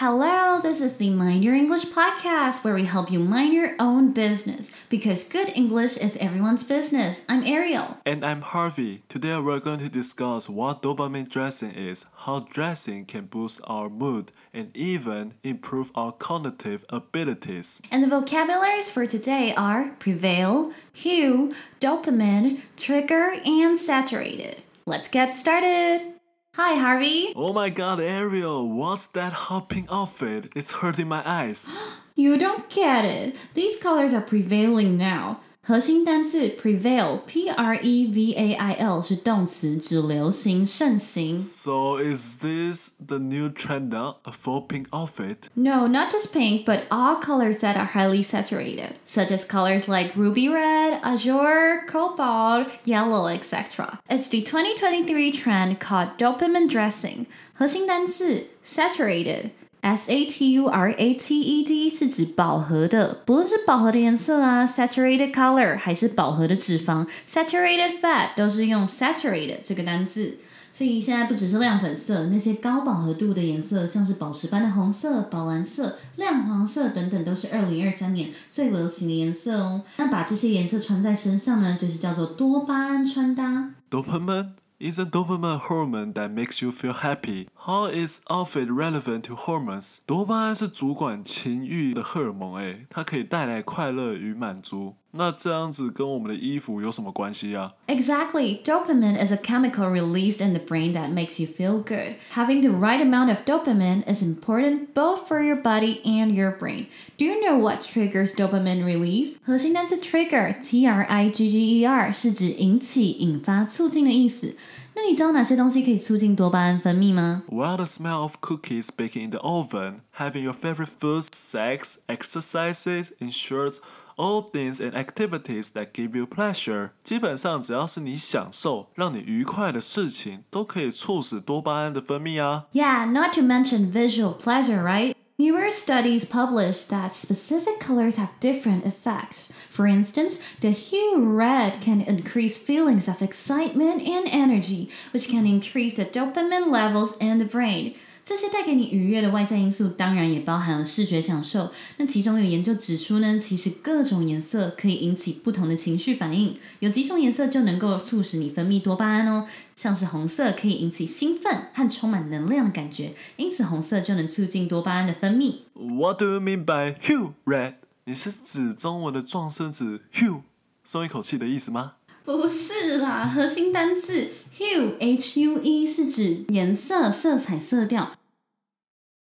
[0.00, 4.12] Hello, this is the Mind Your English podcast where we help you mind your own
[4.12, 7.24] business because good English is everyone's business.
[7.28, 7.96] I'm Ariel.
[8.06, 9.02] And I'm Harvey.
[9.08, 14.30] Today we're going to discuss what dopamine dressing is, how dressing can boost our mood,
[14.54, 17.82] and even improve our cognitive abilities.
[17.90, 24.62] And the vocabularies for today are prevail, hue, dopamine, trigger, and saturated.
[24.86, 26.17] Let's get started.
[26.60, 27.32] Hi, Harvey.
[27.36, 30.50] Oh my god, Ariel, what's that hopping outfit?
[30.56, 31.72] It's hurting my eyes.
[32.16, 33.36] You don't get it.
[33.54, 35.38] These colors are prevailing now.
[35.67, 41.39] 核心单字 prevail，p r e v a i l 是动词，指流行、盛行。
[41.39, 44.17] so is this the new trend now?
[44.23, 45.47] A full pink outfit?
[45.53, 50.13] No, not just pink, but all colors that are highly saturated, such as colors like
[50.17, 53.99] ruby red, azure, cobalt, yellow, etc.
[54.09, 57.27] It's the 2023 trend called dopamine dressing.
[57.53, 59.51] 核心单字 saturated。
[59.80, 70.38] S A T U R A T E D 是指饱和的，不论是饱和的颜色啊，saturated color，还是饱和的脂肪，saturated fat 都是用 saturated 这个单字。
[70.70, 79.82] 所以现在不只是亮粉色，那些高饱和度的颜色，像是宝石般的红色、宝蓝色、亮黄色等等，都是二零二三年最流行的颜色哦。
[79.96, 83.70] 那把这些颜色穿在身上呢，就是叫做多巴胺穿搭。
[83.90, 87.47] Dopamine is a dopamine hormone that makes you feel happy.
[87.65, 89.99] How is outfit relevant to hormones?
[90.05, 94.95] 多巴胺是主管情欲的荷尔蒙，诶，它可以带来快乐与满足。
[95.15, 97.73] 那这样子跟我们的衣服有什么关系啊？
[97.85, 98.63] Exactly.
[98.63, 102.15] Dopamine is a chemical released in the brain that makes you feel good.
[102.33, 106.87] Having the right amount of dopamine is important both for your body and your brain.
[107.19, 109.35] Do you know what triggers dopamine release?
[109.45, 114.55] 核心单词 trigger, T R I G G E R 是指引起、引发、促进的意思。
[114.97, 117.43] 那你知道哪些东西可以促进多巴胺分泌吗？
[117.49, 123.11] While the smell of cookies baking in the oven, having your favorite foods, sex, exercises,
[123.19, 123.77] insurance,
[124.15, 132.65] all things and activities that give you pleasure，基本上只要是你享受、让你愉快的事情，都可以促使多巴胺的分泌啊。
[132.73, 135.15] Yeah, not to mention visual pleasure, right?
[135.40, 139.52] Newer studies published that specific colors have different effects.
[139.70, 145.94] For instance, the hue red can increase feelings of excitement and energy, which can increase
[145.94, 147.94] the dopamine levels in the brain.
[148.28, 151.72] 这些带给你愉悦的外在因素，当然也包含了视觉享受。
[151.96, 159.48] 那其中有研究指出呢，其实各种颜色可以引起不同的情绪反应，有几种颜色就能够促使你分泌多巴胺哦。
[159.74, 165.60] 像是红色可以引起兴奋和充满能量的感觉，因此红色就能促进多巴胺的分泌。
[165.72, 167.76] What do you mean by hue red？
[168.04, 170.42] 你是指中文的撞声子 hue
[170.84, 171.94] 松一口气的意思吗？
[172.27, 178.13] 不是啦，核心单字 hue h u e 是指颜色、色彩、色调。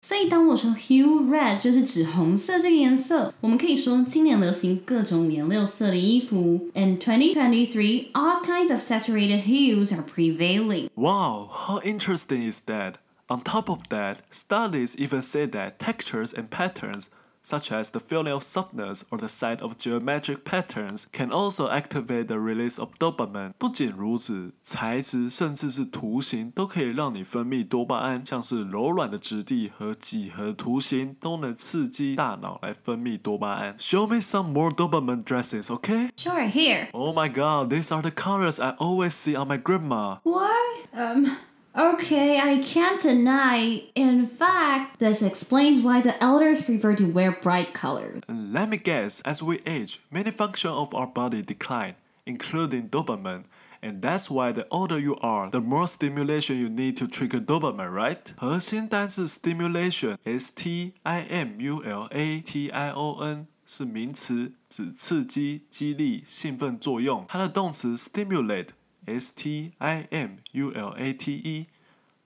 [0.01, 6.69] 所以当我说 hue red 就是指红色这个颜色，我们可以说今年流行各种五颜六色的衣服。
[6.73, 10.90] In 2023, all kinds of saturated hues are prevailing.
[10.95, 12.94] Wow, how interesting is that?
[13.28, 17.09] On top of that, studies even say that textures and patterns,
[17.44, 22.28] such as the feeling of softness or the sight of geometric patterns, can also activate
[22.28, 23.53] the release of dopamine.
[23.57, 33.78] 不仅如此，材质甚至是图形都可以让你分泌多巴胺，像是柔软的质地和几何图形都能刺激大脑来分泌多巴胺。
[33.79, 36.09] Show me some more dopamine dressings, okay?
[36.17, 36.90] Sure, here.
[36.91, 40.17] Oh my god, these are the colors I always see on my grandma.
[40.23, 40.51] What?
[40.94, 41.38] Um.
[41.75, 43.84] Okay, I can't deny.
[43.95, 48.22] In fact, this explains why the elders prefer to wear bright colors.
[48.28, 51.95] Let me guess, as we age, many functions of our body decline,
[52.25, 53.44] including dopamine.
[53.81, 57.94] And that's why the older you are, the more stimulation you need to trigger dopamine,
[57.94, 58.34] right?
[58.35, 67.26] 核心单字 stimulation, S T I M U L A T I O N 是名词，指刺激、激励、兴奋作用。
[67.29, 68.70] 它的动词 stimulate,
[69.06, 71.66] S T I M U L A T E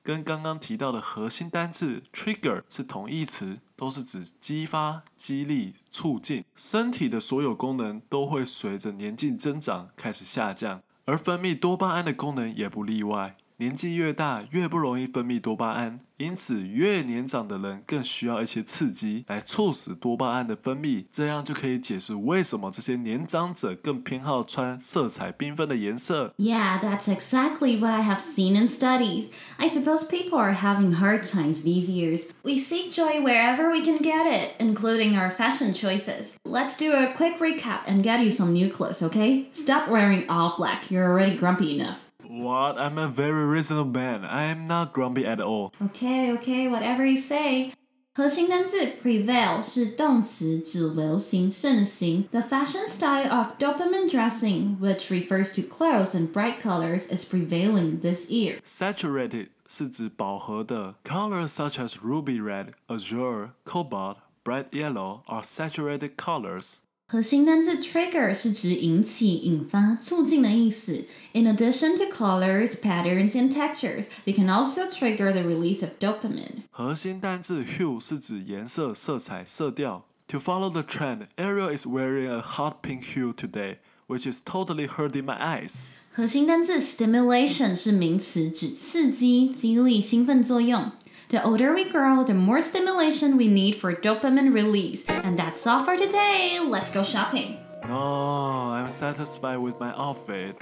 [0.02, 6.44] 跟刚刚提到的核心单字 trigger 是同义词，都是指激发、激励、促进。
[6.56, 13.36] 身体的所有功能都会随着年纪增长开始下降，而分泌多巴胺的功能也不例外。
[13.57, 26.33] 年纪越大，越不容易分泌多巴胺，因此越年长的人更需要一些刺激来促使多巴胺的分泌，这样就可以解释为什么这些年长者更偏好穿色彩缤纷的颜色。
[26.37, 29.27] Yeah, that's exactly what I have seen in studies.
[29.57, 32.23] I suppose people are having hard times these years.
[32.41, 36.35] We seek joy wherever we can get it, including our fashion choices.
[36.43, 39.45] Let's do a quick recap and get you some new clothes, okay?
[39.51, 40.91] Stop wearing all black.
[40.91, 41.99] You're already grumpy enough.
[42.27, 42.77] What?
[42.77, 44.23] I'm a very reasonable man.
[44.23, 45.73] I am not grumpy at all.
[45.81, 47.71] Okay, okay, whatever you say.
[48.15, 52.27] 核心单字 prevail 是动词，指流行、盛行。
[52.29, 58.29] The fashion style of dopamine dressing, which refers to clothes and bright colors, is prevailing this
[58.29, 58.59] year.
[58.63, 66.81] Saturated 是指饱和的，colors such as ruby red, azure, cobalt, bright yellow are saturated colors.
[67.07, 71.05] 核心单字 trigger 是指引起、引发、促进的意思。
[71.33, 76.63] In addition to colors, patterns, and textures, they can also trigger the release of dopamine.
[76.71, 80.05] 核心单字 hue 是指颜色、色彩、色调。
[80.29, 83.77] To follow the trend, Ariel is wearing a hot pink hue today,
[84.07, 85.89] which is totally hurting my eyes.
[86.11, 90.91] 核心单字 stimulation 是名词，指刺激、激励、兴奋作用。
[91.28, 95.04] The older we grow, the more stimulation we need for dopamine release.
[95.06, 96.58] And that's all for today.
[96.58, 97.58] Let's go shopping.
[97.86, 100.56] No, I'm satisfied with my outfit.